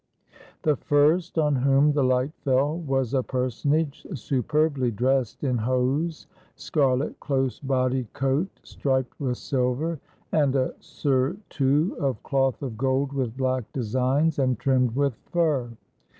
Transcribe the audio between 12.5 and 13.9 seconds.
of gold with black